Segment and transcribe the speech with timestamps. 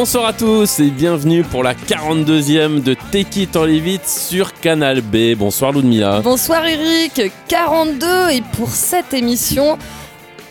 [0.00, 3.66] Bonsoir à tous et bienvenue pour la 42e de Take It en
[4.06, 5.34] sur Canal B.
[5.36, 6.20] Bonsoir Ludmilla.
[6.20, 9.76] Bonsoir Eric, 42 et pour cette émission,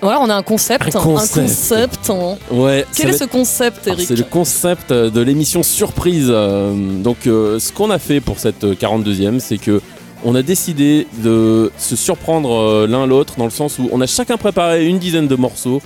[0.01, 0.93] voilà, on a un concept.
[0.93, 1.47] Un concept.
[1.47, 2.35] concept, hein.
[2.51, 6.27] Ouais, Quel est ce concept Alors, Eric C'est le concept de l'émission surprise.
[6.29, 9.81] Euh, Donc, euh, ce qu'on a fait pour cette 42e, c'est que
[10.25, 14.07] on a décidé de se surprendre euh, l'un l'autre dans le sens où on a
[14.07, 15.81] chacun préparé une dizaine de morceaux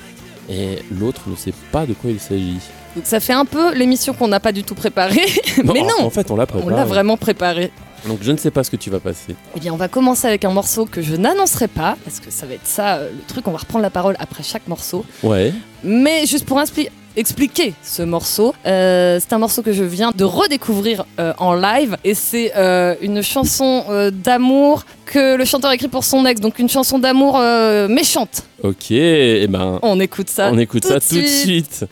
[0.49, 2.57] et l'autre ne sait pas de quoi il s'agit.
[2.95, 5.25] Donc ça fait un peu l'émission qu'on n'a pas du tout préparée,
[5.63, 6.75] mais non, En fait, on l'a on préparé.
[6.75, 7.71] l'a vraiment préparée.
[8.07, 9.35] Donc, je ne sais pas ce que tu vas passer.
[9.55, 12.45] Eh bien, on va commencer avec un morceau que je n'annoncerai pas, parce que ça
[12.47, 15.05] va être ça euh, le truc, on va reprendre la parole après chaque morceau.
[15.21, 15.53] Ouais.
[15.83, 16.59] Mais juste pour
[17.15, 21.97] expliquer ce morceau, euh, c'est un morceau que je viens de redécouvrir euh, en live
[22.03, 22.53] et c'est
[23.01, 27.39] une chanson d'amour que le chanteur a écrit pour son ex, donc une chanson d'amour
[27.87, 28.43] méchante.
[28.63, 28.91] Ok.
[28.91, 30.49] Et ben, On écoute ça.
[30.51, 31.73] on écoute tout ça tout de suite.
[31.73, 31.85] suite.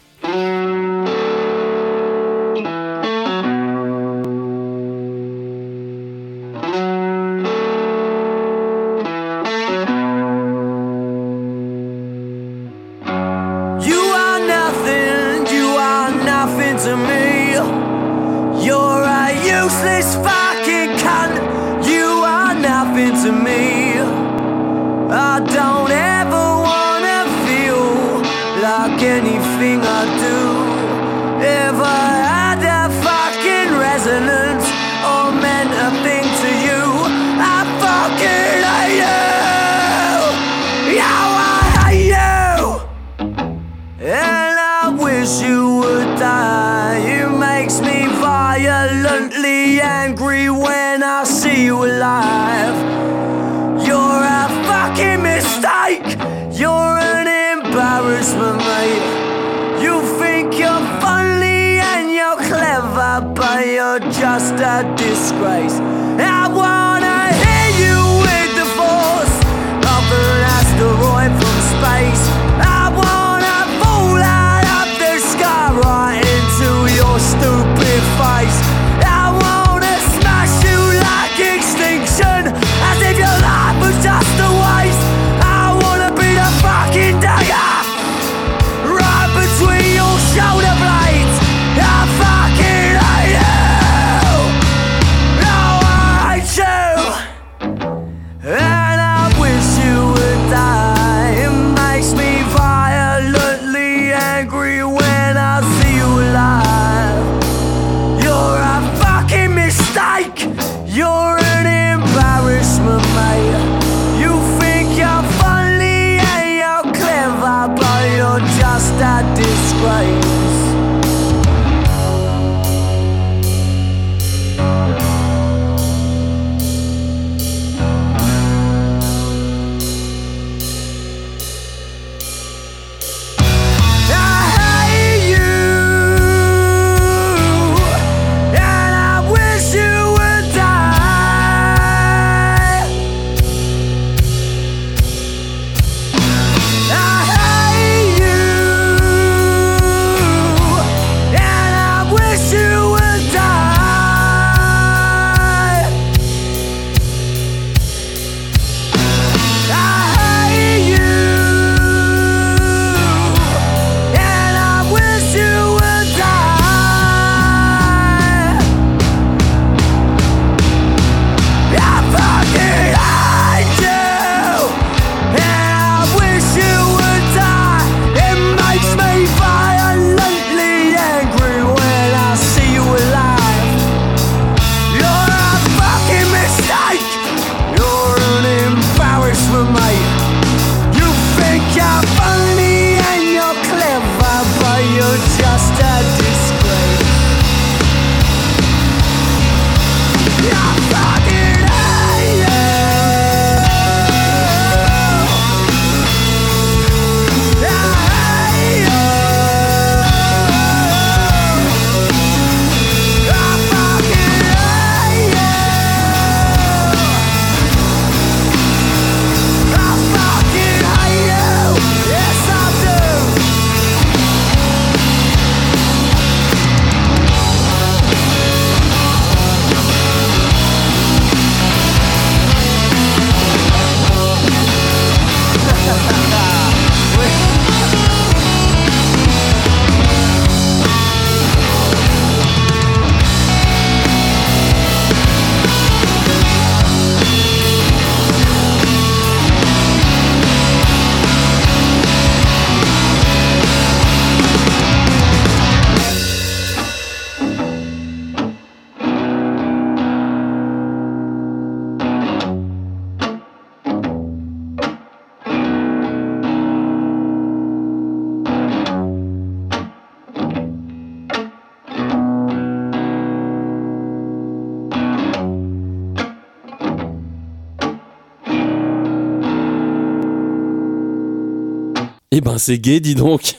[282.51, 283.55] Ben, c'est gay, dis donc.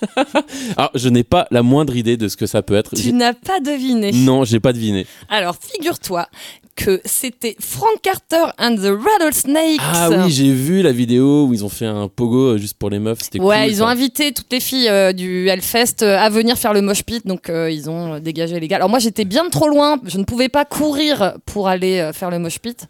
[0.77, 2.95] Alors, je n'ai pas la moindre idée de ce que ça peut être.
[2.97, 4.13] Tu n'as pas deviné.
[4.13, 5.07] Non, j'ai pas deviné.
[5.29, 6.27] Alors, figure-toi
[6.77, 8.89] que c'était Frank Carter and the
[9.21, 9.81] Rattlesnakes.
[9.81, 12.89] Ah oui, j'ai vu la vidéo où ils ont fait un pogo euh, juste pour
[12.91, 13.19] les meufs.
[13.23, 13.85] C'était Ouais, cool, ils ça.
[13.85, 17.27] ont invité toutes les filles euh, du Hellfest euh, à venir faire le mosh pit,
[17.27, 18.77] donc euh, ils ont dégagé les gars.
[18.77, 22.39] Alors moi j'étais bien trop loin, je ne pouvais pas courir pour aller faire le
[22.39, 22.87] mosh pit,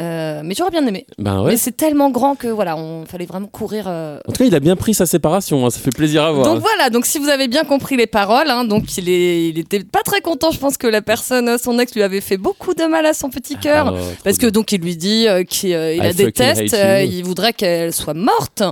[0.00, 1.06] Euh, mais j'aurais bien aimé.
[1.18, 1.52] Ben ouais.
[1.52, 3.84] Mais c'est tellement grand que voilà, on fallait vraiment courir.
[3.86, 5.64] euh, En tout cas, il a bien pris sa séparation.
[5.64, 6.46] hein, Ça fait plaisir à voir.
[6.46, 9.58] Donc voilà, donc si vous avez bien compris les paroles, hein, donc il, est, il
[9.58, 12.74] était pas très content, je pense que la personne, son ex lui avait fait beaucoup
[12.74, 13.88] de mal à son petit cœur.
[13.88, 17.52] Ah, trop Parce que donc il lui dit euh, qu'il euh, la déteste, il voudrait
[17.52, 18.62] qu'elle soit morte,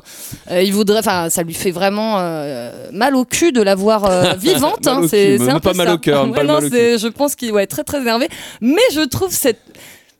[0.50, 4.10] Euh, il voudrait, enfin ça lui fait vraiment euh, mal au cul de la voir
[4.38, 4.86] vivante.
[4.88, 7.52] Hein, c'est pas mal au cœur, Ouais, pas non, mal au c'est- je pense qu'il
[7.52, 8.28] va être très très énervé,
[8.60, 9.60] mais je trouve cette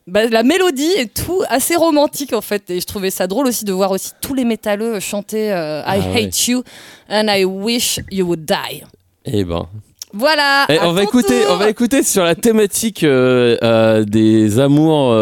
[0.06, 3.64] bah, la mélodie et tout assez romantique en fait et je trouvais ça drôle aussi
[3.64, 6.25] de voir aussi tous les métalleux chanter euh, I Ah ouais.
[6.26, 6.62] hate you
[7.08, 8.82] and I wish you would die.
[9.25, 9.66] Eh ben.
[10.12, 10.66] Voilà.
[10.69, 11.52] Eh, à on va écouter, tour.
[11.52, 15.14] on va écouter sur la thématique euh, euh, des amours,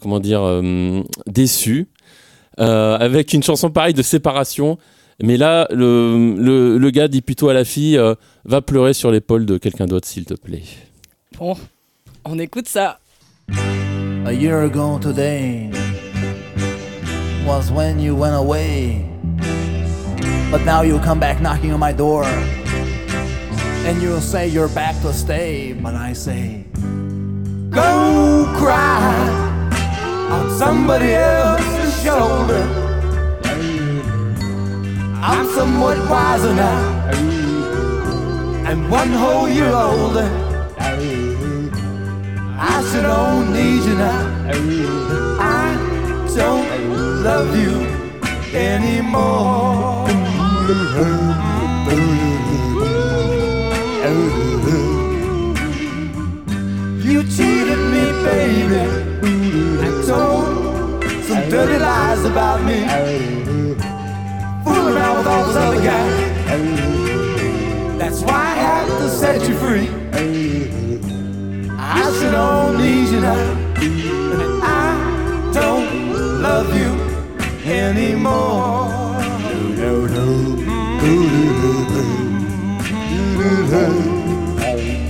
[0.00, 0.42] comment dire,
[1.26, 1.86] déçus,
[2.58, 4.78] avec une chanson pareille de séparation.
[5.22, 8.00] Mais là, le, le, le gars dit plutôt à la fille,
[8.44, 10.62] va pleurer sur l'épaule de quelqu'un d'autre, s'il te plaît.
[11.38, 11.56] Bon,
[12.24, 12.98] on écoute ça.
[13.48, 15.70] A year ago today
[17.46, 19.08] was when you went away.
[20.50, 22.24] But now you come back knocking on my door.
[23.84, 25.72] And you'll say you're back to stay.
[25.72, 26.64] But I say,
[27.70, 29.68] Go cry
[30.30, 32.62] on somebody else's shoulder.
[35.24, 37.10] I'm somewhat wiser now,
[38.66, 40.41] and one whole year older.
[42.84, 44.50] I don't need you now.
[45.38, 45.76] I
[46.34, 47.86] don't love you
[48.58, 50.08] anymore.
[56.98, 58.84] You cheated me, baby,
[59.84, 62.84] and told some dirty lies about me.
[64.64, 66.14] Fooling around with all those other guys.
[67.98, 71.11] That's why I have to set you free.
[71.94, 72.00] I
[72.34, 73.34] only need you now.
[74.32, 75.88] And I don't
[76.40, 76.90] love you
[77.70, 78.88] anymore.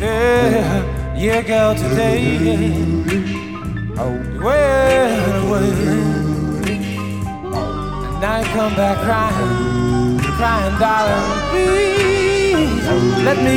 [0.01, 3.05] Yeah, yeah, girl, today you
[4.43, 5.71] went away.
[8.05, 11.27] And now you come back crying, crying, darling.
[11.51, 12.87] Please
[13.25, 13.57] let me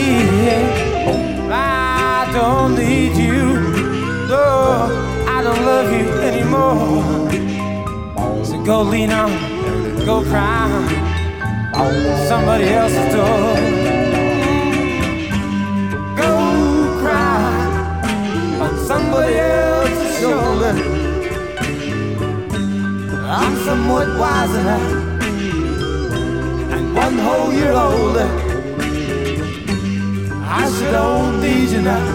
[0.50, 1.75] in.
[2.36, 3.44] Don't need you.
[4.28, 4.44] No,
[5.26, 7.02] I don't love you anymore.
[8.44, 9.32] So go lean on,
[10.06, 10.70] go cry
[11.74, 11.94] on
[12.28, 13.56] somebody else's door.
[16.18, 16.34] Go
[17.00, 17.40] cry
[18.64, 20.74] on somebody else's shoulder.
[23.40, 24.60] I'm somewhat wiser
[26.76, 28.30] and one whole year older.
[30.44, 30.96] I should
[31.72, 32.15] you now.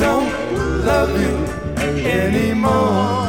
[0.00, 0.32] don't
[0.86, 1.36] love you
[2.08, 3.28] anymore.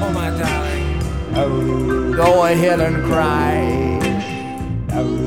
[0.00, 2.12] Oh my darling.
[2.12, 3.98] go ahead and cry.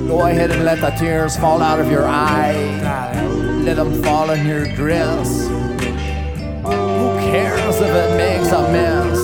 [0.08, 2.82] Go ahead and let the tears fall out of your eyes.
[3.66, 5.48] Let them fall in your dress.
[5.48, 9.20] Who cares if it makes a mess?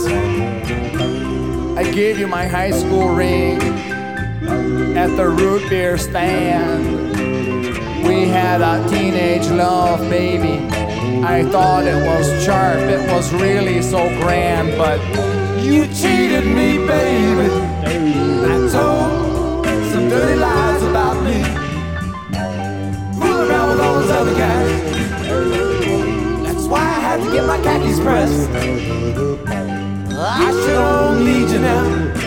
[1.77, 3.96] I gave you my high school ring
[4.97, 7.15] at the root beer stand.
[8.07, 10.65] We had a teenage love, baby.
[11.23, 14.99] I thought it was sharp, it was really so grand, but
[15.63, 17.49] You cheated me, baby.
[18.53, 21.43] I told some dirty lies about me.
[23.19, 24.71] Fooling around with all those other guys.
[26.45, 28.49] That's why I had to get my khakis pressed.
[30.19, 32.26] I should don't need you now.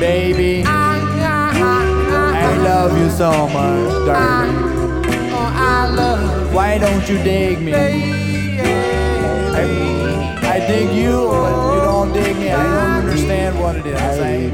[0.00, 4.54] Baby, I love you so much, darling.
[6.54, 7.74] Why don't you dig me?
[7.74, 7.76] I,
[10.42, 12.50] I dig you, but you don't dig me.
[12.50, 14.00] I don't understand what it is.
[14.00, 14.52] I,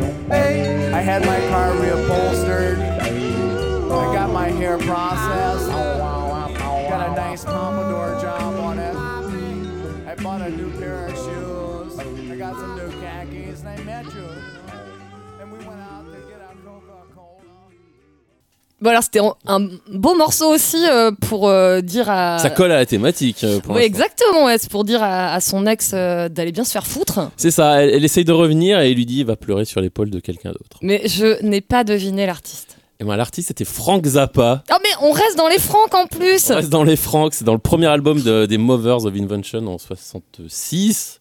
[0.99, 2.79] I had my car reupholstered.
[3.01, 5.69] I got my hair processed.
[5.69, 7.90] Got a nice pompadour
[18.81, 22.39] Bon alors c'était un- beau morceau aussi euh, pour euh, dire à.
[22.39, 23.45] Ça colle à la thématique.
[23.45, 26.65] euh, pour Oui, exactement, ouais, c'est pour dire à, à son ex euh, d'aller bien
[26.65, 27.31] se faire foutre.
[27.37, 29.81] C'est ça, elle, elle essaye de revenir et il lui dit il va pleurer sur
[29.83, 30.79] l'épaule de quelqu'un d'autre.
[30.83, 32.77] Mais je n'ai pas deviné l'artiste.
[33.01, 34.63] Et moi, l'artiste, c'était Frank Zappa.
[34.71, 37.45] Oh mais on reste dans les francs en plus On reste dans les Franks, c'est
[37.47, 41.21] dans le premier album de- des Mothers of Invention en 66.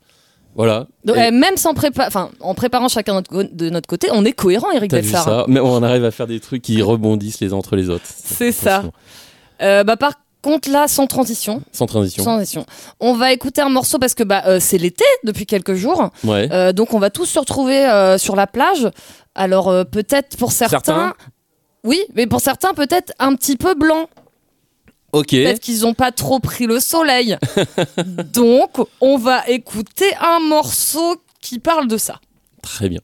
[0.56, 0.88] Voilà.
[1.06, 4.26] Donc, Et euh, Même sans prépa enfin, en préparant chacun notre de notre côté, on
[4.26, 5.24] est cohérent, Eric Belfard.
[5.24, 8.06] ça Mais on arrive à faire des trucs qui rebondissent les uns entre les autres.
[8.06, 8.84] C'est ça.
[9.62, 12.24] Euh, bah, par contre, là, sans transition, Sans transition.
[12.24, 12.66] sans transition,
[13.00, 16.10] on va écouter un morceau parce que bah, euh, c'est l'été depuis quelques jours.
[16.24, 16.48] Ouais.
[16.52, 18.88] Euh, donc, on va tous se retrouver sur la plage.
[19.36, 20.80] Alors, peut-être pour certains.
[20.80, 21.14] Certains
[21.84, 24.08] Oui, mais pour certains, peut-être un petit peu blanc.
[25.12, 25.30] Ok.
[25.30, 27.38] Peut-être qu'ils n'ont pas trop pris le soleil.
[28.34, 32.20] donc, on va écouter un morceau qui parle de ça.
[32.62, 33.00] Très bien.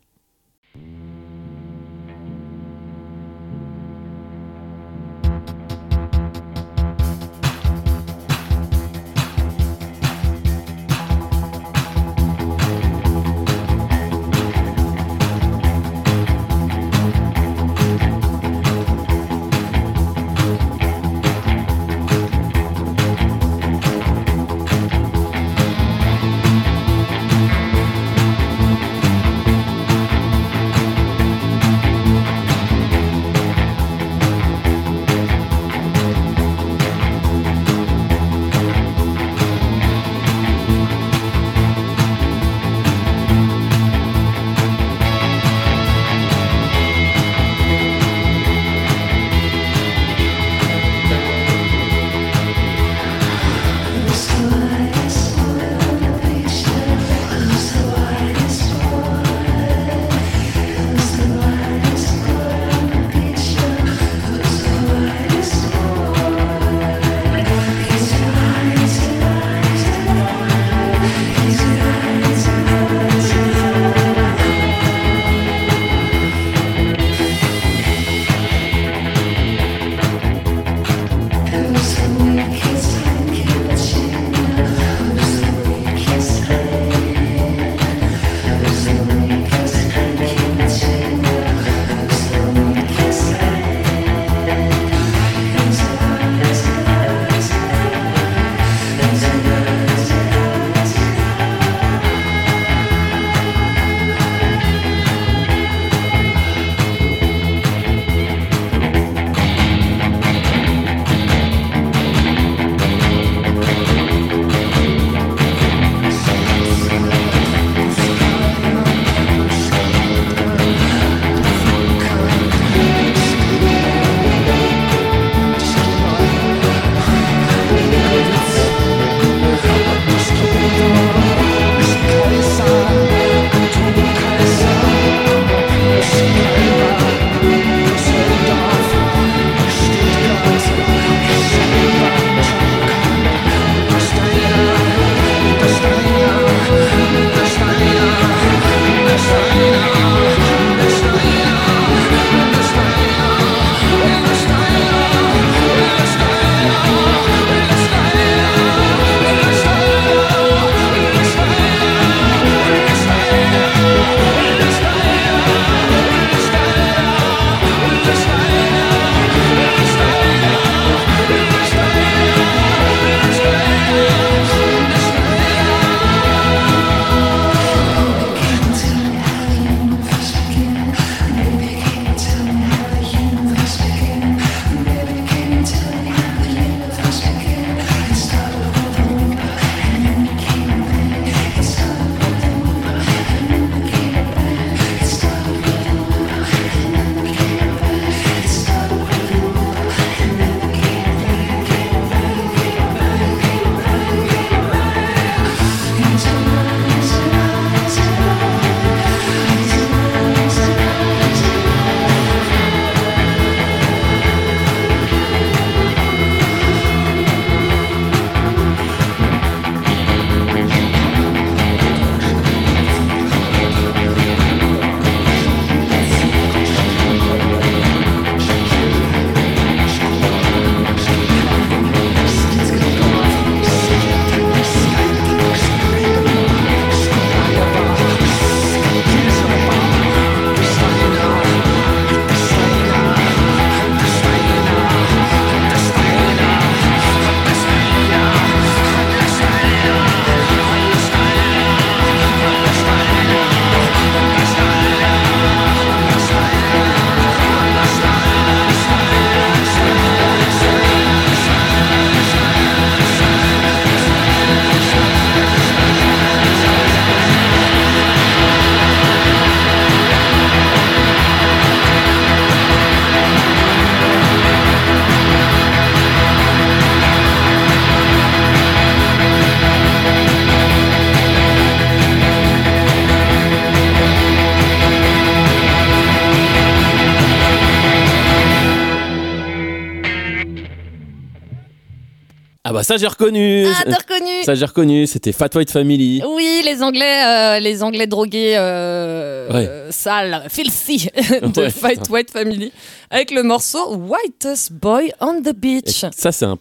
[292.85, 293.65] Ça j'ai reconnu.
[293.67, 295.07] Ah, t'as reconnu ça j'ai reconnu.
[295.07, 296.21] C'était Fat White Family.
[296.27, 299.67] Oui, les Anglais, euh, les Anglais drogués, euh, Ouais.
[299.67, 302.11] euh, sales, filthy de Ouais, putain.
[302.11, 302.71] White Family,
[303.09, 306.05] avec le morceau Whitest Boy on the Et Beach.
[306.15, 306.57] ça c'est un,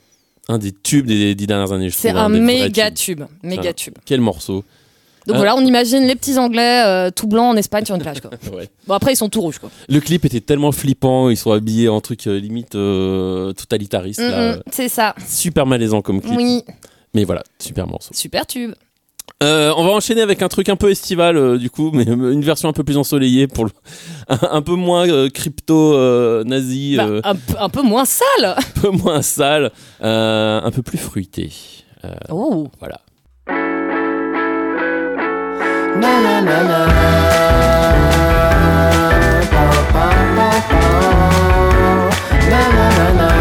[0.48, 1.90] un des tubes des dix dernières années.
[1.90, 3.94] C'est trouve, un vrais méga tube, méga tube.
[4.04, 4.64] Quel morceau.
[5.26, 5.38] Donc Ah.
[5.38, 8.20] voilà, on imagine les petits Anglais euh, tout blancs en Espagne sur une plage.
[8.20, 8.30] Quoi.
[8.54, 8.68] Ouais.
[8.86, 9.70] Bon après ils sont tout rouges quoi.
[9.88, 11.30] Le clip était tellement flippant.
[11.30, 14.20] Ils sont habillés en truc euh, limite euh, totalitariste.
[14.20, 15.14] Mm, c'est ça.
[15.26, 16.36] Super malaisant comme clip.
[16.36, 16.62] Oui,
[17.14, 18.10] Mais voilà, super morceau.
[18.12, 18.72] super tube.
[19.42, 22.32] Euh, on va enchaîner avec un truc un peu estival euh, du coup, mais euh,
[22.32, 23.70] une version un peu plus ensoleillée pour le...
[24.28, 28.04] un, un peu moins euh, crypto euh, nazi, Bah, euh, un, peu- un peu moins
[28.04, 28.54] sale.
[28.56, 31.50] un peu moins sale, euh, un peu plus fruité.
[32.04, 32.68] Euh, Oh.
[32.78, 33.00] voilà.
[35.94, 37.84] Look at the way
[43.04, 43.33] you look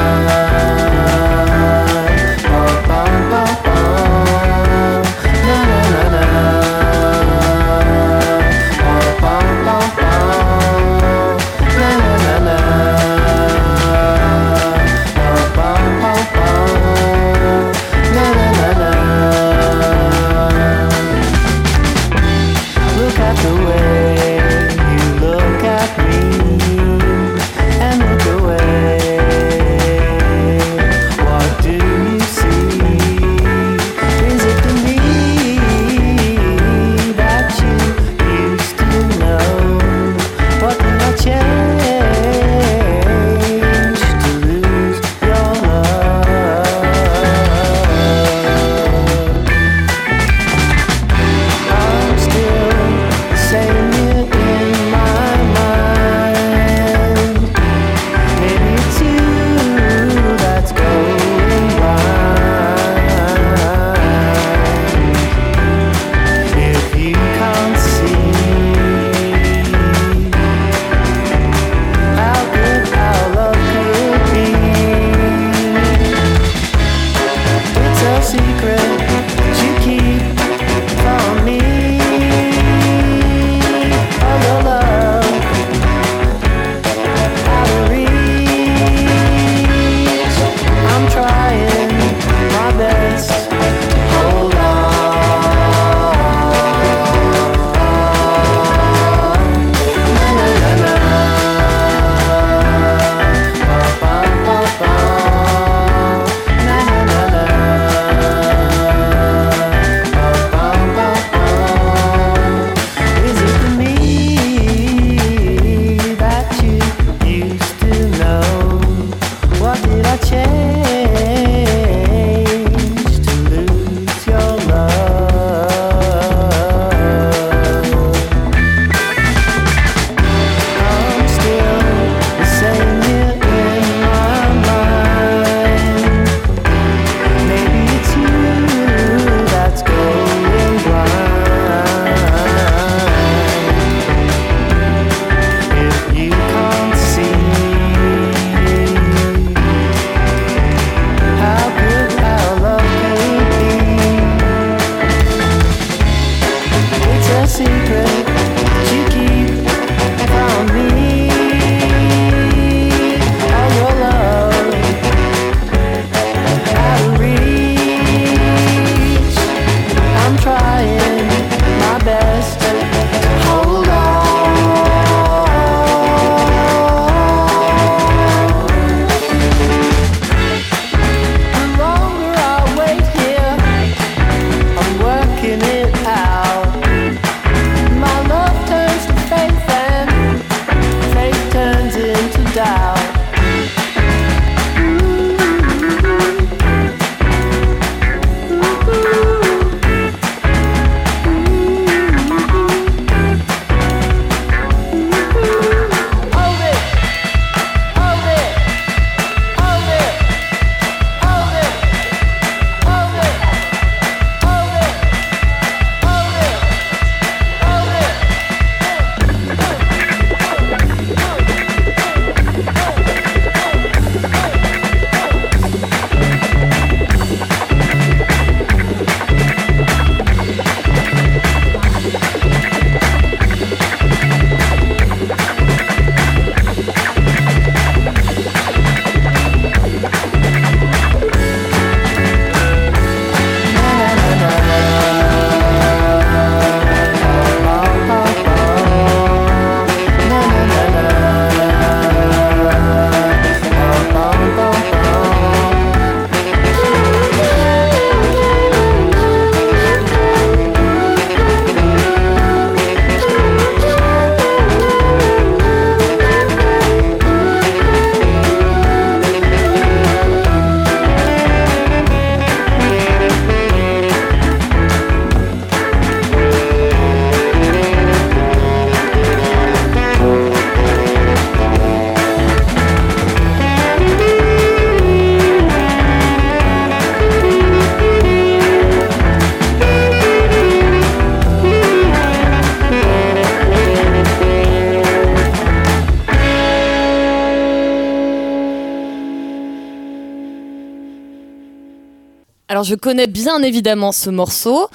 [302.83, 304.89] Alors je connais bien évidemment ce morceau.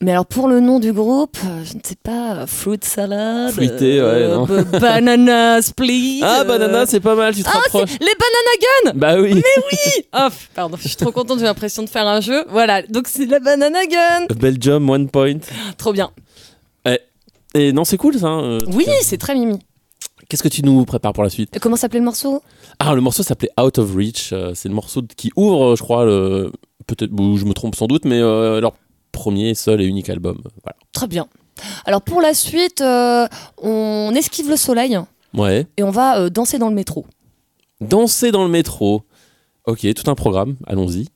[0.00, 3.52] Mais alors pour le nom du groupe, euh, je ne sais pas, euh, Fruit Salad,
[3.52, 4.46] Fruité, ouais, non.
[4.46, 6.20] b- Banana Split.
[6.22, 7.90] Ah, euh, banana, c'est pas mal, tu te Ah, rapproches.
[8.00, 9.42] les Banana Gun Bah oui.
[10.16, 12.44] Oh, pardon, je suis trop contente, j'ai l'impression de faire un jeu.
[12.48, 14.26] Voilà, donc c'est la Banana Gun.
[14.36, 15.38] Belgium, one point.
[15.76, 16.10] Trop bien.
[17.54, 18.26] Et non, c'est cool ça.
[18.28, 19.58] hein, euh, Oui, c'est très mimi.
[20.28, 21.58] Qu'est-ce que tu nous prépares pour la suite?
[21.60, 22.42] Comment s'appelait le morceau?
[22.78, 24.30] Ah, le morceau s'appelait Out of Reach.
[24.32, 26.52] euh, c'est le morceau qui ouvre, je crois, le...
[26.88, 28.72] peut-être, je me trompe sans doute, mais euh, leur
[29.12, 30.42] premier, seul et unique album.
[30.64, 30.76] Voilà.
[30.92, 31.28] Très bien.
[31.84, 33.26] Alors pour la suite, euh,
[33.62, 34.98] on esquive le soleil
[35.34, 35.66] Ouais.
[35.76, 37.06] et on va euh, danser dans le métro.
[37.80, 39.02] Danser dans le métro.
[39.66, 40.56] Ok, tout un programme.
[40.66, 41.06] Allons-y.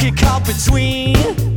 [0.00, 1.49] could caught between.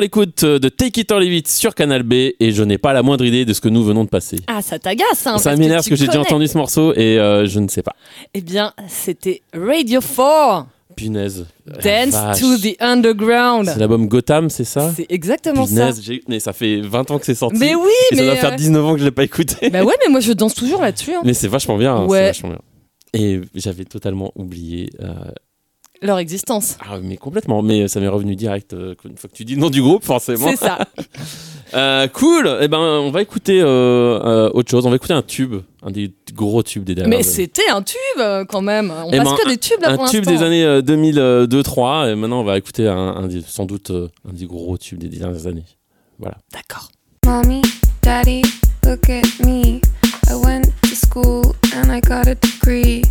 [0.00, 2.92] À l'écoute de Take It or Leave It sur Canal B et je n'ai pas
[2.94, 4.36] la moindre idée de ce que nous venons de passer.
[4.46, 7.46] Ah, ça t'agace, hein Ça m'énerve parce que j'ai déjà entendu ce morceau et euh,
[7.46, 7.94] je ne sais pas.
[8.34, 10.66] Eh bien, c'était Radio 4.
[10.96, 11.46] Punaise.
[11.84, 12.40] Dance vache.
[12.40, 13.66] to the Underground.
[13.72, 17.24] C'est l'album Gotham, c'est ça C'est exactement Punaise, j'ai- mais ça fait 20 ans que
[17.26, 17.58] c'est sorti.
[17.58, 17.64] ça.
[17.64, 18.26] Mais oui, Et ça mais.
[18.26, 19.70] doit faire euh, 19 ans que je l'ai pas écouté.
[19.70, 21.12] Bah ouais, mais moi je danse toujours là-dessus.
[21.14, 21.20] hein.
[21.24, 21.94] Mais c'est vachement bien.
[21.94, 22.26] hein, Ouais.
[22.28, 22.58] vachement bien.
[23.12, 24.90] Et j'avais totalement oublié.
[25.00, 25.08] euh,
[26.02, 26.78] Leur existence.
[26.80, 27.60] Ah, mais complètement.
[27.62, 30.04] Mais ça m'est revenu direct euh, une fois que tu dis le nom du groupe,
[30.04, 30.48] forcément.
[30.50, 30.78] C'est ça.
[31.72, 32.50] Euh, cool.
[32.60, 34.84] Eh ben, on va écouter euh, euh, autre chose.
[34.86, 37.32] On va écouter un tube, un des gros tubes des dernières mais années.
[37.32, 37.96] c'était un tube
[38.48, 38.90] quand même.
[38.90, 40.40] On Eh passe ben, que des tubes là un pour tube l'instant.
[40.40, 44.08] des années euh, 2002-3 et maintenant on va écouter un, un des- sans doute euh,
[44.28, 45.62] un des gros tubes des dernières années.
[46.52, 46.90] D'accord.
[47.24, 47.62] Mommy,
[48.02, 48.42] Daddy,
[48.84, 49.80] look at me.
[50.28, 53.02] I went to school and I got a degree.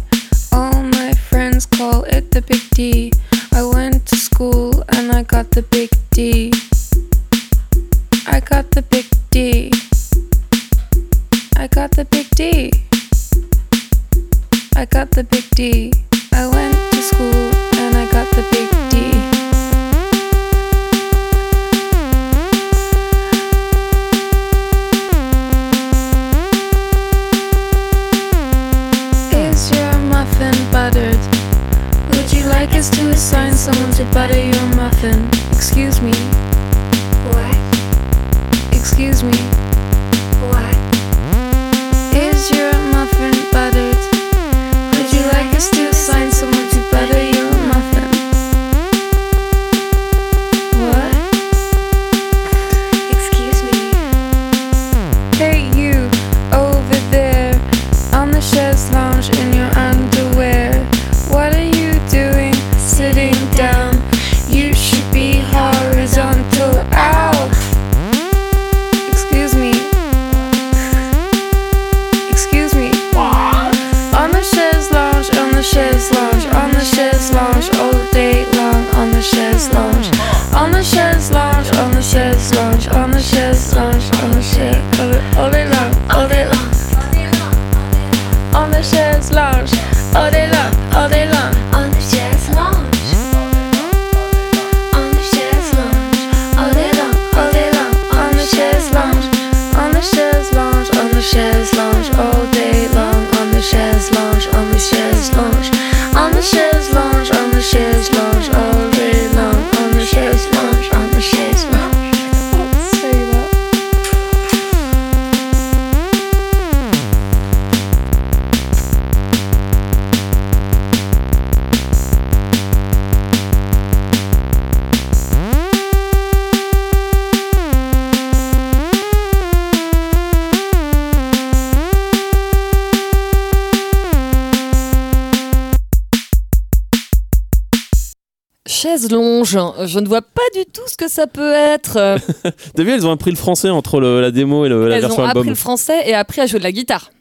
[139.10, 139.58] Longe.
[139.86, 141.94] Je ne vois pas du tout ce que ça peut être.
[142.76, 145.06] T'as vu, elles ont appris le français entre le- la démo et le- la Elles
[145.06, 147.12] ont appris le français et appris à jouer de la guitare.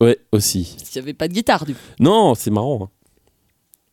[0.00, 0.74] Ouais, aussi.
[0.78, 1.80] Parce qu'il n'y avait pas de guitare du coup.
[2.00, 2.80] Non, c'est marrant.
[2.84, 2.88] hein.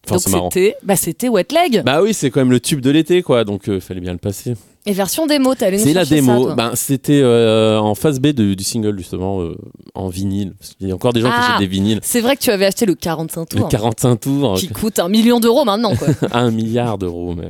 [0.09, 1.83] Donc c'était bah, c'était Wet Leg.
[1.83, 3.43] Bah oui, c'est quand même le tube de l'été, quoi.
[3.43, 4.55] Donc, il fallait bien le passer.
[4.85, 6.55] Et version démo, nous C'est la ça, démo.
[6.55, 9.55] ben, c'était euh, en phase B de- du single, justement, euh,
[9.93, 10.53] en vinyle.
[10.79, 11.45] Qu'il y a encore des gens qui Ah.
[11.49, 11.99] achètent des vinyles.
[12.01, 13.69] C'est vrai que tu avais acheté le 45 Le tours.
[13.69, 16.07] 45 tours, Qui coûte un million d'euros maintenant quoi.
[16.31, 17.35] un milliard d'euros.
[17.35, 17.49] Mais...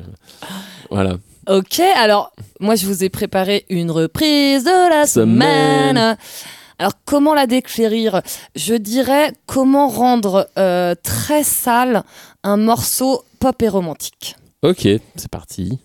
[0.89, 1.17] Voilà.
[1.49, 5.89] Ok, alors moi je vous ai préparé une reprise de la Semaine.
[5.95, 6.17] semaine.
[6.77, 8.21] Alors comment la décrire?
[8.55, 12.03] Je dirais comment rendre euh, très sale
[12.43, 14.35] un morceau pop et romantique.
[14.61, 15.79] Ok, c'est parti.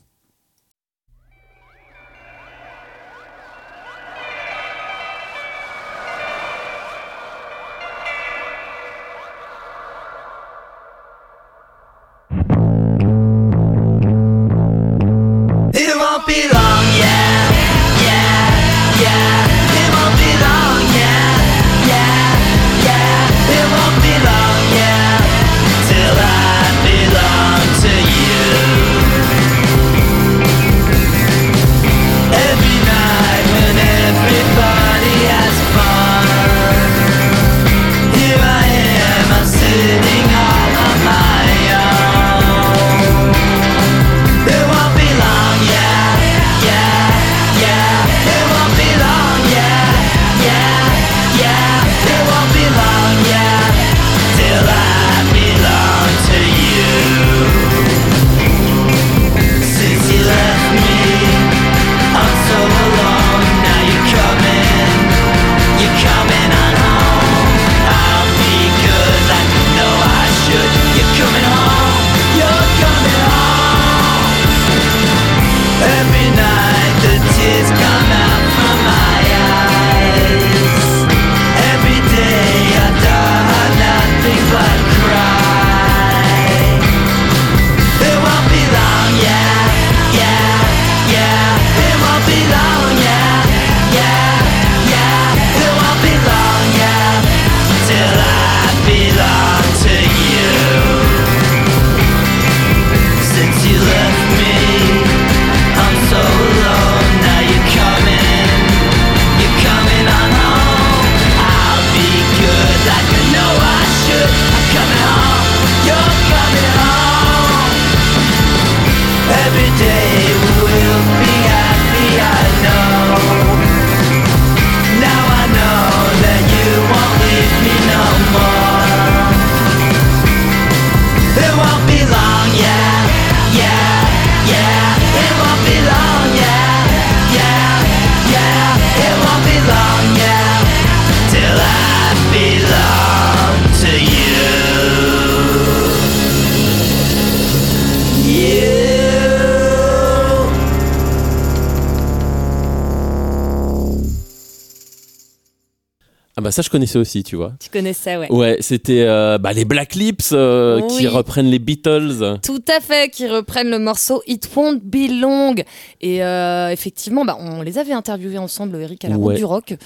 [156.41, 157.53] Bah ça je connaissais aussi, tu vois.
[157.61, 158.31] Tu connaissais, ouais.
[158.33, 162.39] Ouais, c'était euh, bah, les Black Lips euh, qui reprennent les Beatles.
[162.43, 165.55] Tout à fait, qui reprennent le morceau It Won't Be Long.
[166.01, 169.37] Et euh, effectivement, bah, on les avait interviewés ensemble, Eric, à la Ouais.
[169.37, 169.77] du rock.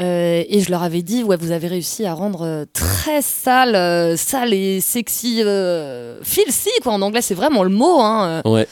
[0.00, 3.74] Euh, et je leur avais dit, ouais, vous avez réussi à rendre euh, très sale,
[3.74, 5.42] euh, sale et sexy,
[6.22, 6.92] filthy, quoi.
[6.92, 8.00] En anglais, c'est vraiment le mot.
[8.00, 8.40] Hein.
[8.44, 8.68] Ouais.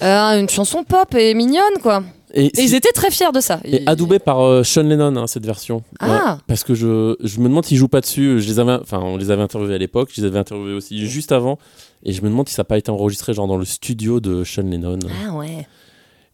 [0.00, 2.04] Une chanson pop et mignonne, quoi.
[2.34, 3.60] Et, Et ils étaient très fiers de ça.
[3.64, 5.82] et adoubé par euh, Sean Lennon, hein, cette version.
[6.00, 6.38] Ah.
[6.46, 8.40] parce que je, je me demande s'il joue pas dessus.
[8.40, 11.06] Je les avais, enfin, on les avait interviewés à l'époque, je les avais interviewés aussi
[11.06, 11.58] juste avant.
[12.04, 14.44] Et je me demande si ça n'a pas été enregistré genre dans le studio de
[14.44, 14.98] Sean Lennon.
[15.28, 15.66] Ah ouais,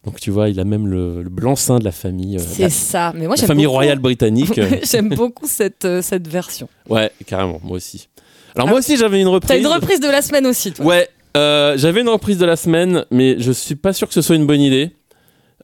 [0.04, 2.36] Donc tu vois, il a même le, le blanc-seing de la famille.
[2.36, 3.12] euh, c'est ça.
[3.16, 4.58] Mais moi, la famille beaucoup- royale britannique.
[4.90, 6.68] J'aime beaucoup cette, euh, cette version.
[6.88, 8.08] ouais, carrément, moi aussi.
[8.54, 8.70] Alors Ah.
[8.70, 9.48] moi aussi j'avais une reprise.
[9.48, 10.84] T'as une reprise de la semaine aussi, toi.
[10.86, 14.22] Ouais, euh, j'avais une reprise de la semaine, mais je suis pas sûr que ce
[14.22, 14.90] soit une bonne idée.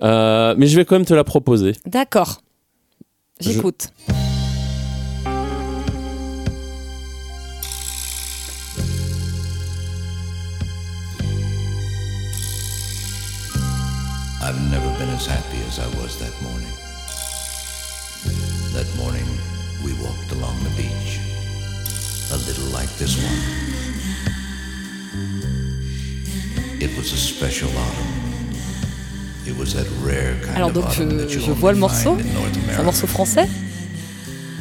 [0.02, 1.72] Euh, mais je vais quand même te la proposer.
[1.86, 2.40] D'accord.
[3.40, 3.88] J'écoute.
[14.42, 16.68] I've never been as happy as I was that morning.
[18.74, 19.26] That morning,
[19.82, 21.18] we walked along the beach,
[22.30, 23.38] a little like this one.
[26.80, 28.23] It was a special autumn.
[30.54, 30.84] Alors donc
[31.28, 32.16] je, vois le morceau.
[32.70, 33.48] C'est un morceau français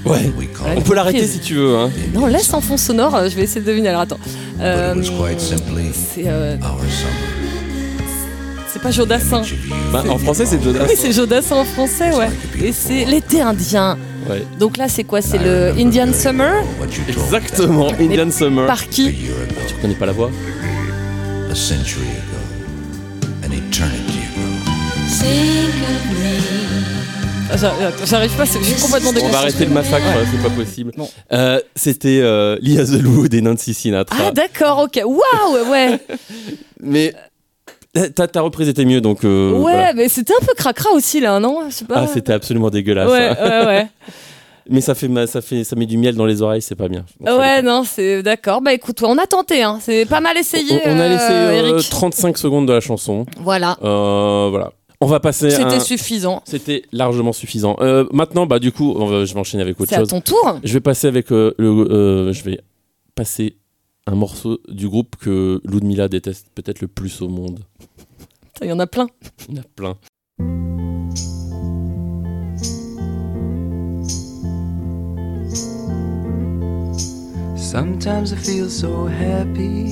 [0.05, 0.29] Ouais.
[0.75, 1.77] On peut l'arrêter si tu veux.
[1.77, 1.89] Hein.
[2.13, 3.87] Non, laisse en fond sonore, euh, je vais essayer de deviner.
[3.87, 4.19] Alors attends.
[4.59, 7.13] Euh, it was quite simply c'est euh, our summer.
[8.67, 9.43] c'est pas Jodassin.
[9.93, 10.85] Bah, en français, c'est Jonas.
[10.89, 12.27] Oui, c'est Jodassin en français, ouais.
[12.61, 13.97] Et c'est l'été indien.
[14.29, 14.45] Ouais.
[14.59, 15.21] Donc là, c'est quoi?
[15.21, 16.53] C'est le Indian Summer?
[17.07, 18.67] Exactement, Indian Summer.
[18.67, 19.13] Par qui?
[19.13, 20.29] Tu reconnais pas la voix
[21.53, 22.39] a century ago,
[23.45, 24.22] an eternity
[28.05, 30.91] j'arrive- pas, je suis complètement On va arrêter le massacre, c'est pas possible.
[31.31, 34.17] Euh, C'était euh, Lia The Wood et Nancy Sinatra.
[34.27, 35.01] Ah d'accord, ok.
[35.05, 35.99] Waouh, ouais.
[36.81, 37.13] Mais
[37.97, 39.23] euh, ta, ta reprise était mieux, donc.
[39.23, 39.93] euh, ouais, voilà.
[39.93, 41.69] mais c'était un peu cracra aussi là, non?
[41.87, 41.95] Pas.
[42.03, 43.09] Ah, c'était absolument dégueulasse.
[43.09, 43.35] Ouais, hein.
[43.61, 43.87] ouais, ouais.
[44.69, 47.03] Mais ça fait, ça fait, ça met du miel dans les oreilles, c'est pas bien.
[47.19, 48.61] Ouais, non, c'est d'accord.
[48.61, 49.79] Bah écoute, on a tenté, hein.
[49.81, 50.79] C'est pas mal essayé.
[50.85, 51.89] On, on a laissé euh, euh, Eric.
[51.89, 53.25] 35 secondes de la chanson.
[53.41, 53.77] Voilà.
[53.81, 54.71] Voilà.
[55.01, 55.47] On va passer.
[55.47, 56.41] à C'était un- suffisant.
[56.45, 57.75] C'était largement suffisant.
[57.81, 60.09] Euh, maintenant, bah du coup, on va- je vais enchaîner avec autre C'est à chose.
[60.09, 60.59] ton tour.
[60.63, 61.67] Je vais passer avec euh, le.
[61.69, 62.59] euh, je vais
[63.15, 63.57] passer
[64.07, 67.59] un morceau du groupe que Ludmilla déteste peut-être le plus au monde.
[68.61, 69.07] Il y en a plein.
[69.49, 69.97] Il y en a plein.
[77.55, 79.91] Sometimes I feel so happy.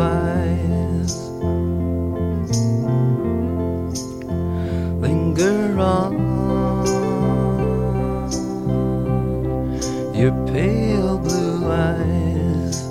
[0.00, 1.16] eyes.
[5.00, 6.12] Linger on.
[10.14, 12.82] Your pale blue eyes.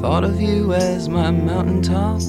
[0.00, 2.20] Thought of you as my mountaintop.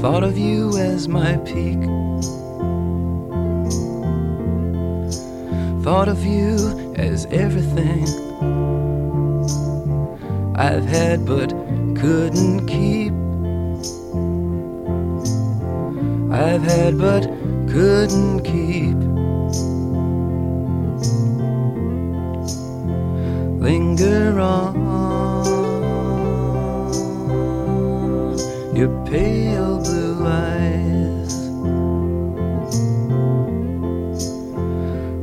[0.00, 1.78] Thought of you as my peak.
[5.90, 8.04] Thought of you as everything
[10.54, 11.50] I've had but
[12.00, 13.12] couldn't keep.
[16.32, 17.22] I've had but
[17.72, 19.00] couldn't keep.
[23.60, 24.76] Linger on
[28.76, 30.99] your pale blue eyes.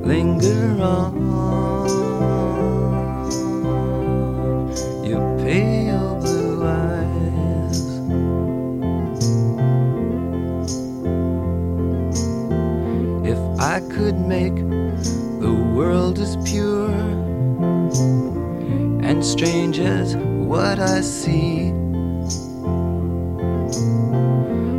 [0.07, 1.13] Linger on
[5.03, 7.81] your pale blue eyes.
[13.27, 14.55] If I could make
[15.41, 16.89] the world as pure
[19.03, 21.73] and strange as what I see.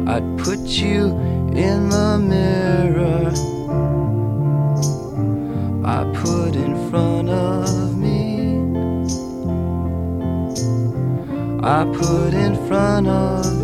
[0.09, 1.09] I'd put you
[1.53, 3.38] in the mirror
[11.71, 13.58] I put in front of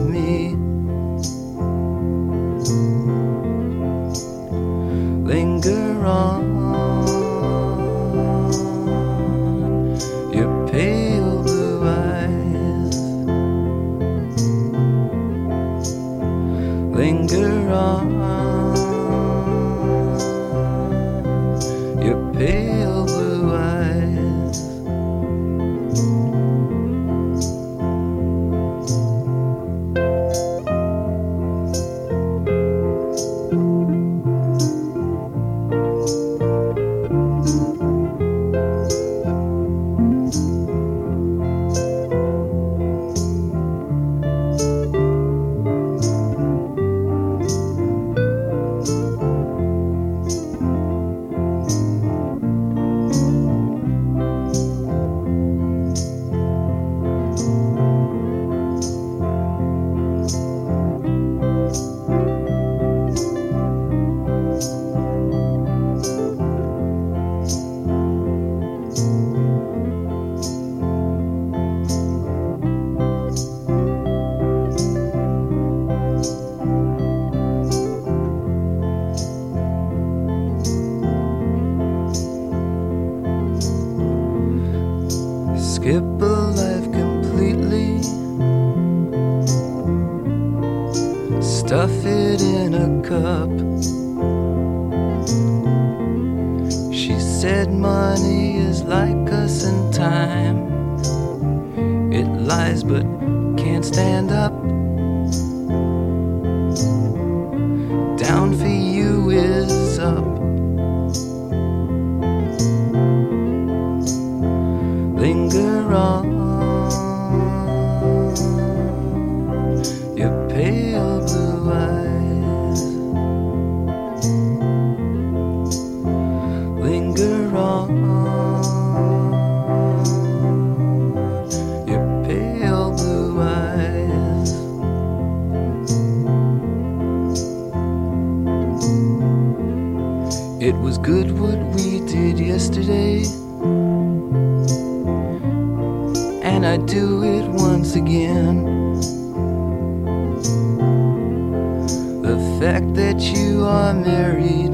[152.65, 154.73] fact that you are married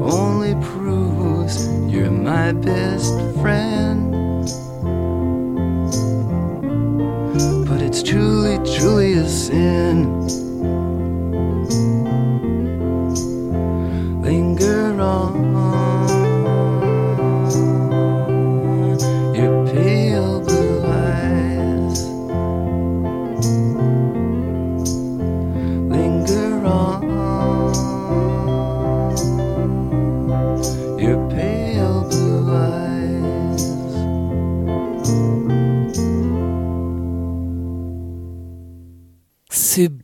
[0.00, 4.05] only proves you're my best friend.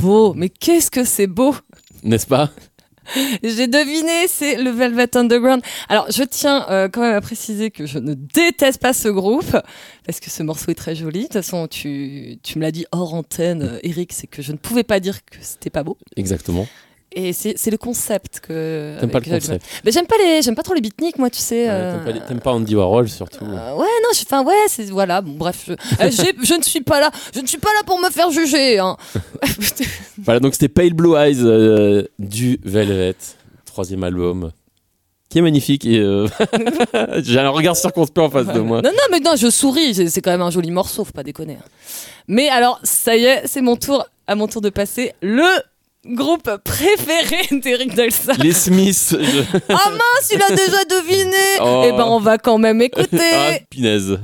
[0.02, 1.54] Beau, mais qu'est-ce que c'est beau
[2.02, 2.50] N'est-ce pas?
[3.44, 5.62] J'ai deviné, c'est le Velvet Underground.
[5.88, 9.56] Alors, je tiens euh, quand même à préciser que je ne déteste pas ce groupe,
[10.04, 11.20] parce que ce morceau est très joli.
[11.20, 14.50] De toute façon, tu, tu me l'as dit hors antenne, euh, Eric, c'est que je
[14.50, 15.96] ne pouvais pas dire que c'était pas beau.
[16.16, 16.66] Exactement.
[17.14, 18.96] Et c'est le concept que.
[19.00, 21.38] T'aimes pas le concept Mais j'aime pas les, j'aime pas trop les beatniks, moi, tu
[21.40, 21.64] sais.
[21.66, 23.44] Ouais, euh, T'aimes pas, Andy Warhol surtout.
[23.44, 25.20] euh, ouais, non, je- enfin, ouais, c'est voilà.
[25.20, 27.98] Bon, bref, je, euh, je ne suis pas là, je ne suis pas là pour
[28.00, 28.78] me faire juger.
[28.78, 28.96] Hein.
[30.24, 33.16] Voilà, donc c'était Pale Blue Eyes euh, du Velvet,
[33.64, 34.52] troisième album,
[35.28, 36.28] qui est magnifique et euh,
[37.22, 38.82] j'ai un regard circonspect en face de moi.
[38.82, 41.22] Non, non, mais non, je souris, c'est c'est quand même un joli morceau, faut pas
[41.24, 41.54] déconner.
[41.60, 41.64] hein.
[42.28, 45.44] Mais alors, ça y est, c'est mon tour, à mon tour de passer le
[46.06, 48.32] groupe préféré d'Eric Delsa.
[48.38, 49.16] Les Smiths.
[49.20, 51.84] je- Ah mince, il a déjà deviné Oh.
[51.86, 53.66] Eh ben, on va quand même ah, écouter.
[53.70, 54.18] pinaise.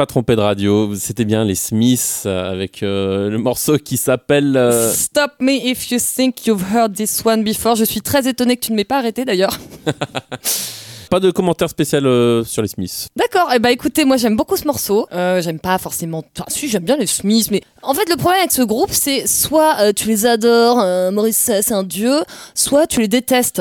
[0.00, 4.56] Pas trompé de radio, c'était bien les Smiths euh, avec euh, le morceau qui s'appelle.
[4.56, 7.76] euh, Stop me if you think you've heard this one before.
[7.76, 9.58] Je suis très étonnée que tu ne m'aies pas arrêté d'ailleurs.
[11.10, 13.08] Pas de commentaire spécial euh, sur les Smiths.
[13.14, 15.06] D'accord, et bah écoutez, moi j'aime beaucoup ce morceau.
[15.12, 16.22] Euh, j'aime pas forcément.
[16.34, 19.26] Enfin, si, j'aime bien les Smiths, mais en fait, le problème avec ce groupe, c'est
[19.26, 20.82] soit euh, tu les adores,
[21.12, 22.22] Maurice c'est un dieu,
[22.54, 23.60] soit tu les détestes.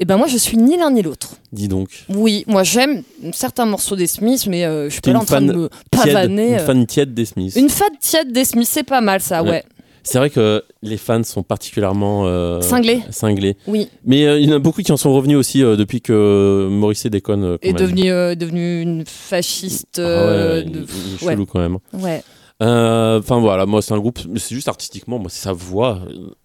[0.00, 1.30] Et ben moi, je suis ni l'un ni l'autre.
[1.52, 2.04] Dis donc.
[2.08, 5.40] Oui, moi j'aime certains morceaux des Smiths, mais euh, je suis pas là en train
[5.42, 6.48] de me Tiède, pavaner.
[6.50, 6.58] une euh.
[6.66, 7.56] fan tiède des Smiths.
[7.56, 9.50] Une fan tiède des Smiths, c'est pas mal ça, Ouais.
[9.50, 9.64] ouais.
[10.04, 13.02] C'est vrai que les fans sont particulièrement euh, Cinglés.
[13.10, 13.56] cinglés.
[13.66, 13.88] Oui.
[14.06, 16.68] Mais euh, il y en a beaucoup qui en sont revenus aussi euh, depuis que
[16.70, 17.58] Morrissey déconne.
[17.62, 17.72] même.
[17.74, 18.04] devenu,
[18.36, 19.98] devenu une fasciste.
[19.98, 20.84] Ah ouais, ouais, il- de- il
[21.22, 21.32] est ouais.
[21.34, 21.78] chelou quand même.
[21.92, 22.22] Ouais.
[22.62, 26.00] Euh, Enfin voilà, moi c'est un groupe, mais c'est juste artistiquement, moi c'est sa voix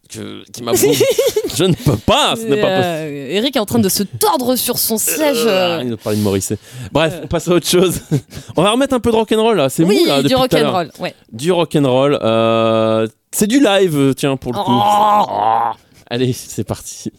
[0.09, 0.73] que- qui m'a.
[1.55, 2.83] je ne peux pas, ce n'est pas possible.
[2.85, 5.43] Euh, Eric est en train de se tordre sur son siège.
[5.45, 5.79] euh.
[5.81, 6.57] Il nous parlait de Morrissey.
[6.91, 8.01] Bref, on passe à autre chose.
[8.55, 9.69] on va remettre un peu de rock'n'roll là.
[9.69, 10.91] C'est oui, mou là du rock'n'roll.
[10.99, 11.15] Ouais.
[11.31, 12.19] Du rock'n'roll.
[12.21, 14.71] Euh, c'est du live, euh, tiens pour le coup.
[14.71, 15.71] Oh.
[16.09, 17.11] Allez, c'est parti.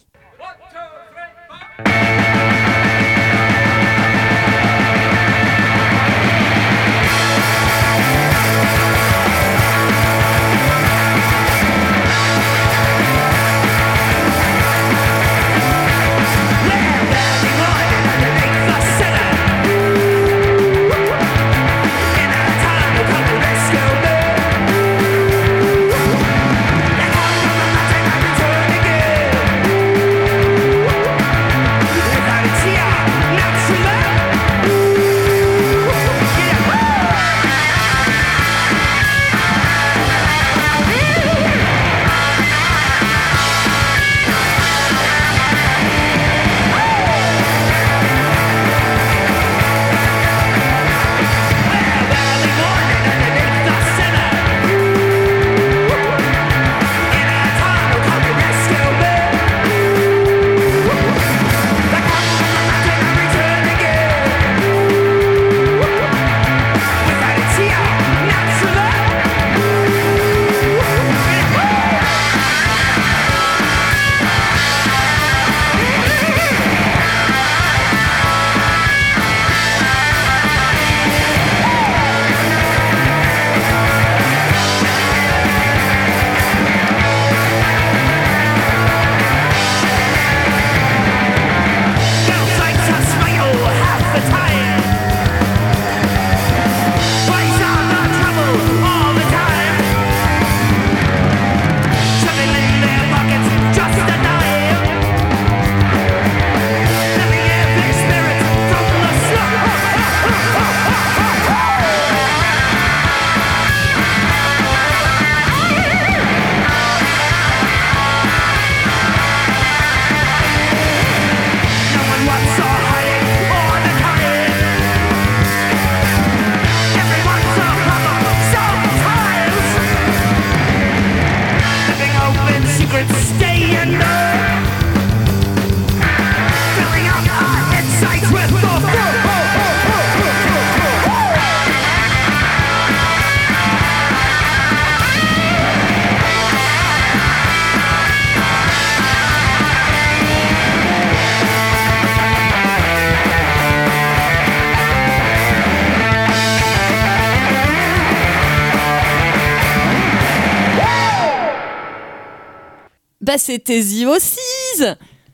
[163.35, 164.85] Bah, c'était The Ossies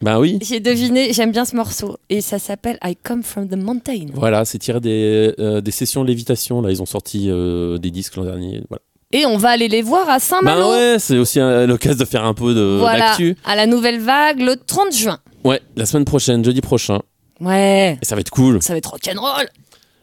[0.01, 0.39] Bah oui.
[0.41, 1.97] J'ai deviné, j'aime bien ce morceau.
[2.09, 4.07] Et ça s'appelle I Come From The Mountain.
[4.15, 6.63] Voilà, c'est tiré des, euh, des sessions lévitation.
[6.63, 8.63] Là, ils ont sorti euh, des disques l'an dernier.
[8.69, 8.81] Voilà.
[9.11, 10.71] Et on va aller les voir à Saint-Malo.
[10.71, 14.39] ouais, c'est aussi euh, l'occasion de faire un peu de voilà, à la nouvelle vague
[14.39, 15.19] le 30 juin.
[15.43, 17.01] Ouais, la semaine prochaine, jeudi prochain.
[17.39, 18.63] Ouais, Et ça va être cool.
[18.63, 19.45] ça va être rock'n'roll.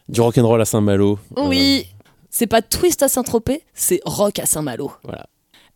[0.08, 1.18] Du rock'n'roll à Saint-Malo.
[1.36, 1.84] Oui.
[2.30, 4.92] C'est pas twist à Saint-Tropez, c'est rock à Saint-Malo.
[5.02, 5.26] Voilà.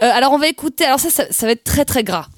[0.01, 2.29] Euh, alors on va écouter, alors ça, ça, ça va être très très gras.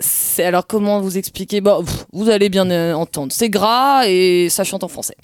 [0.00, 1.60] C'est alors comment vous expliquer?
[1.60, 3.32] Bah, pff, vous allez bien euh, entendre.
[3.32, 5.16] C'est gras et ça chante en français.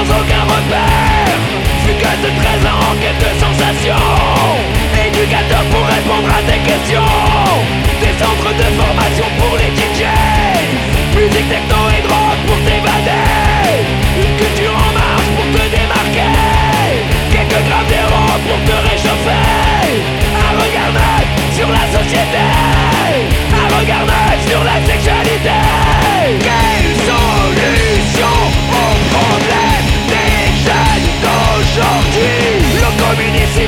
[0.00, 1.36] Sans aucun repère.
[1.84, 4.08] Fugueuse de 13 ans en quête de sensations.
[5.06, 7.12] Éducateur pour répondre à tes questions.
[8.00, 10.70] Des centres de formation pour les DJs
[11.16, 13.76] Musique techno et drogue pour t'évader.
[14.16, 16.32] Une culture en marche pour te démarquer.
[17.32, 19.44] Quelques grammes d'héros pour te réchauffer.
[20.46, 21.26] Un regard neuf
[21.56, 22.44] sur la société.
[23.52, 25.19] Un regard neuf sur la sexualité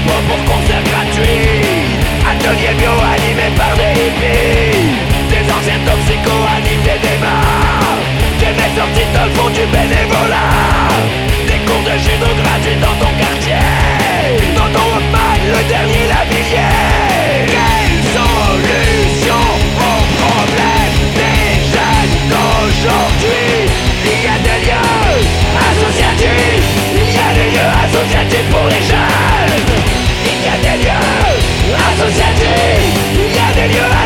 [0.07, 1.99] pour concerts gratuits
[2.31, 4.95] Ateliers bio animés par des hippies.
[5.31, 7.99] Des anciens toxicos animent des débats
[8.41, 10.89] Des mecs sortis de font du bénévolat.
[11.47, 13.42] Des cours de judo gratuits dans ton quartier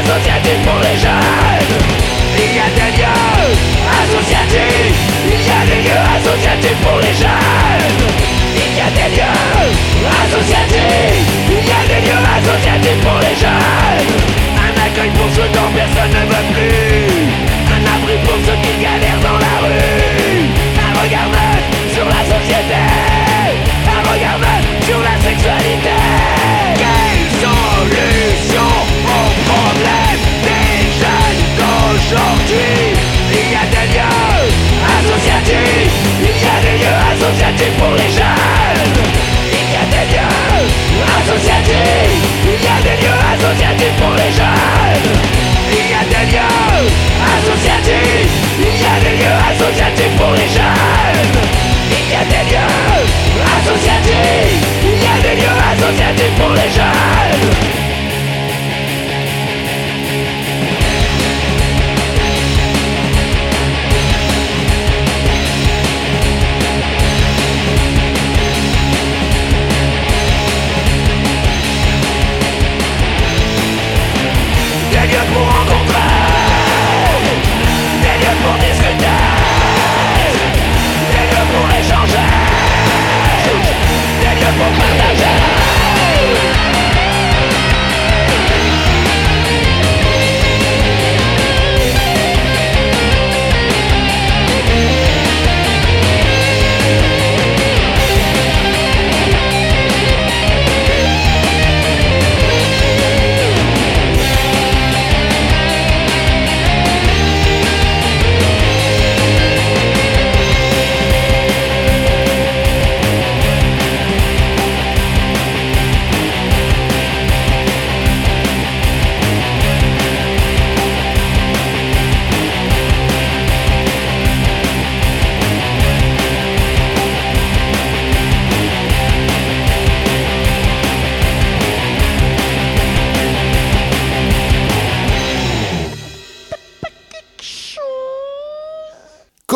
[0.06, 1.74] associatifs pour les jeunes.
[2.38, 3.54] Il y a des lieux
[4.02, 4.98] associatifs.
[5.26, 8.06] Il y a des lieux associatifs pour les jeunes.
[8.54, 9.36] Il y a des lieux
[10.22, 11.05] associatifs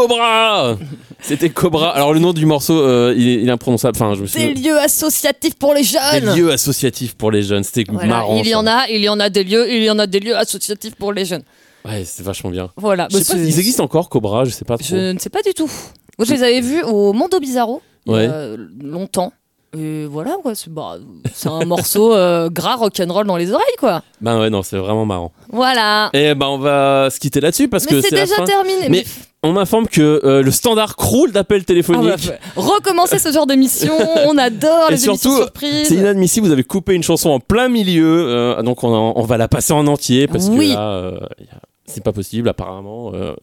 [0.01, 0.77] Cobra
[1.21, 1.91] C'était Cobra.
[1.91, 3.97] Alors le nom du morceau, euh, il, est, il est imprononçable.
[3.97, 4.55] Enfin, je me Des suis.
[4.55, 6.37] lieux associatifs pour les Des jeunes.
[6.37, 7.65] lieux associatifs pour les jeunes.
[7.65, 8.37] C'était Voilà, marrant.
[8.39, 8.59] il y ça.
[8.59, 10.95] en a, il y en a des lieux, il y en a des lieux associatifs
[10.95, 11.43] pour les jeunes.
[11.85, 12.71] Ouais, c'est vachement bien.
[12.77, 13.09] Voilà.
[13.11, 14.87] Je sais bah, pas, c'est- ils existent encore, Cobra, je sais pas trop.
[14.89, 15.71] Je ne sais pas du tout.
[16.19, 18.27] Moi, je les avais vus au Mondo Bizarro il y Ouais.
[18.27, 19.33] a longtemps.
[19.77, 20.55] Et voilà, quoi.
[20.57, 20.97] C'est bah,
[21.33, 24.03] c'est un morceau euh, gras rock'n'roll dans les oreilles, quoi.
[24.21, 25.31] Ben ouais, non, c'est vraiment marrant.
[25.53, 26.11] Voilà.
[26.13, 28.45] Et ben on va se quitter là-dessus parce que c'est c'est la déjà fin.
[28.47, 28.89] terminé.
[28.89, 29.05] Mais
[29.45, 32.27] on m'informe que euh, le standard croule d'appels Ah, téléphoniques.
[32.27, 33.95] bah, recommencer ce genre d'émission,
[34.27, 35.87] on adore Et les émissions surtout, surprises.
[35.89, 39.23] C'est inadmissible, vous avez coupé une chanson en plein milieu, euh, donc on, en- on
[39.23, 40.71] va la passer en entier parce Oui.
[40.71, 43.13] que là, euh, y a- c'est pas possible apparemment.
[43.15, 43.35] euh,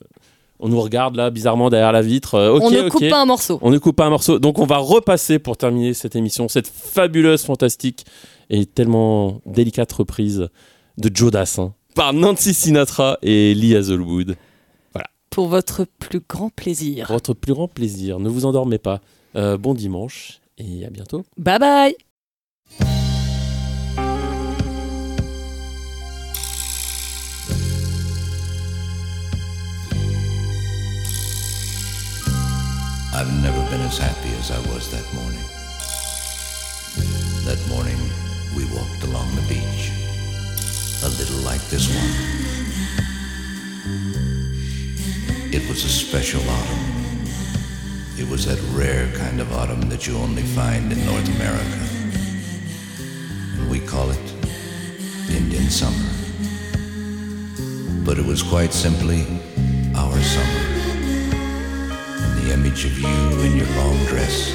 [0.60, 2.36] On nous regarde là bizarrement derrière la vitre.
[2.36, 3.60] Euh, on ne coupe pas un morceau.
[3.62, 4.39] On ne coupe pas un morceau.
[4.39, 8.05] Donc on va repasser pour terminer cette émission, cette fabuleuse, fantastique
[8.49, 10.49] et tellement délicate reprise
[10.97, 14.36] de Joe Dassin par Nancy Sinatra et Lee Hazelwood.
[15.30, 17.08] Pour votre plus grand plaisir.
[17.08, 18.20] Pour votre plus grand plaisir.
[18.20, 19.01] Ne vous endormez pas.
[19.36, 21.24] Euh, bon dimanche et à bientôt.
[21.38, 22.07] Bye bye
[33.18, 35.41] I've never been as happy as I was that morning.
[37.45, 37.97] That morning,
[38.55, 39.89] we walked along the beach,
[41.03, 42.13] a little like this one.
[45.51, 47.26] It was a special autumn.
[48.20, 51.80] It was that rare kind of autumn that you only find in North America.
[53.57, 54.34] And we call it
[55.32, 56.07] Indian summer.
[58.05, 59.26] But it was quite simply
[59.95, 60.57] our summer.
[62.68, 64.51] Image of you in your long dress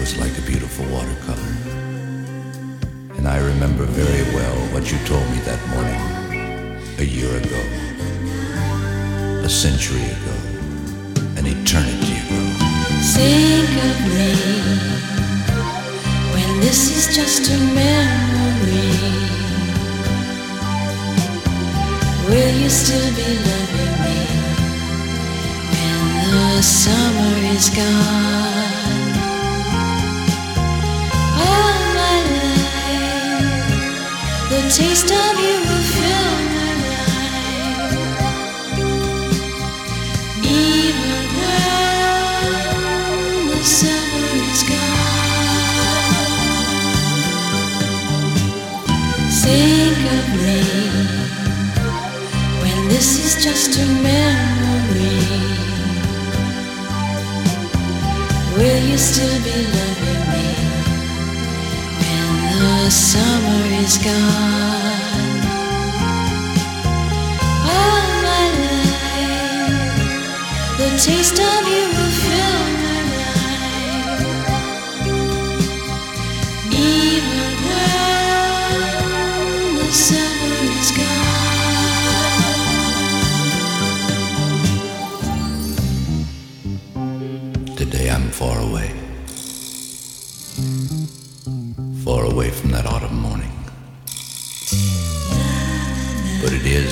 [0.00, 1.52] was like a beautiful watercolor.
[3.18, 6.00] And I remember very well what you told me that morning,
[6.98, 7.62] a year ago,
[9.44, 10.36] a century ago,
[11.36, 12.40] an eternity ago.
[13.12, 14.32] Think of me
[16.32, 18.88] when this is just a memory.
[22.30, 23.97] Will you still be loving
[26.38, 29.12] the summer is gone?
[31.46, 33.96] All my life,
[34.50, 38.02] the taste of you will fill my life.
[40.44, 41.24] Even
[43.50, 46.30] the summer is gone,
[49.44, 50.62] think of me
[52.62, 55.47] when this is just a memory.
[58.58, 60.48] Will you still be loving me
[62.00, 62.28] when
[62.58, 65.32] the summer is gone?
[67.76, 70.18] All my life,
[70.76, 71.57] the taste of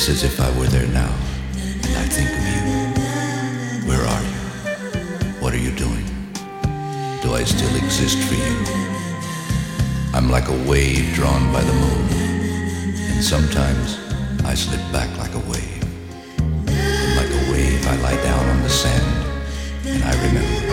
[0.07, 1.13] But it is as if I were there now,
[1.83, 2.63] and I think of you.
[3.89, 4.39] Where are you?
[5.43, 6.07] What are you doing?
[7.23, 8.57] Do I still exist for you?
[10.15, 12.07] I'm like a wave drawn by the moon,
[13.11, 13.99] and sometimes
[14.45, 15.83] I slip back like a wave.
[16.39, 19.27] And like a wave, I lie down on the sand,
[19.87, 20.71] and I remember.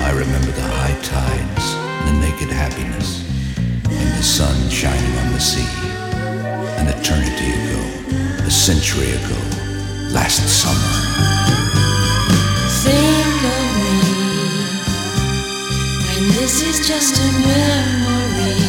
[0.00, 1.74] I remember the high tides,
[2.06, 3.28] the naked happiness,
[3.84, 5.97] and the sun shining on the sea.
[6.78, 7.82] An eternity ago,
[8.46, 9.38] a century ago,
[10.12, 10.94] last summer.
[12.82, 13.98] Think of me
[16.06, 18.62] when this is just a memory.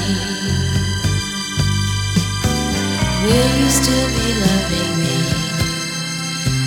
[3.26, 5.20] Will you still be loving me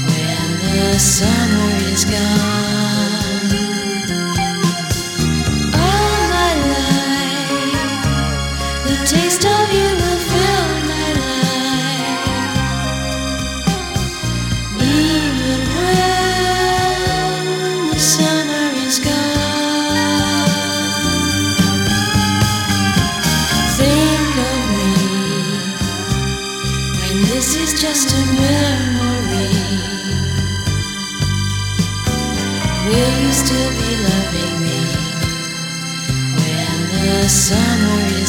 [0.06, 3.11] when the summer is gone?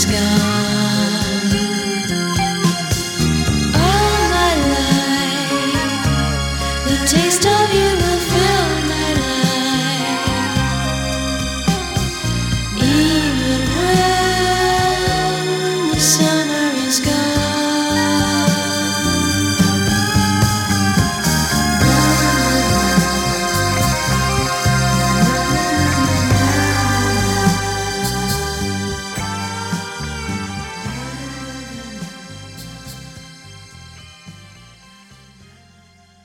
[0.06, 1.13] Summer